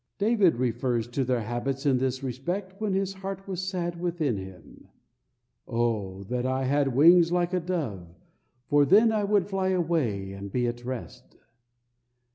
[0.17, 4.87] David refers to their habits in this respect when his heart was sad within him:
[5.67, 8.07] "O that I had wings like a dove,
[8.67, 11.37] for then would I fly away and be at rest."